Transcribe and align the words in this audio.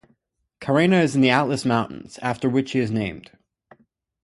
Carena 0.59 1.01
in 1.13 1.21
the 1.21 1.29
Atlas 1.29 1.63
mountains, 1.63 2.17
after 2.23 2.49
which 2.49 2.71
he 2.71 2.79
is 2.79 2.89
named. 2.89 3.29